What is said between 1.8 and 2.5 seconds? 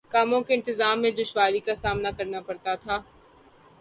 سامنا کرنا